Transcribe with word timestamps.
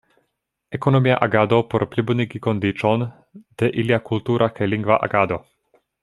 Ekonomia 0.77 1.17
agado 1.25 1.59
por 1.73 1.85
plibonigi 1.91 2.41
kondiĉon 2.47 3.03
de 3.63 3.69
ilia 3.83 3.99
kultura 4.11 4.49
kaj 4.57 4.69
lingva 4.77 4.99
agado. 5.09 5.39